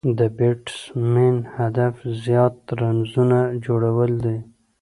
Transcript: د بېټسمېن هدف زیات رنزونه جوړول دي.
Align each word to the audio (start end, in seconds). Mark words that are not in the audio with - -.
د 0.17 0.19
بېټسمېن 0.37 1.35
هدف 1.55 1.93
زیات 2.23 2.55
رنزونه 2.79 3.39
جوړول 3.65 4.11
دي. 4.25 4.37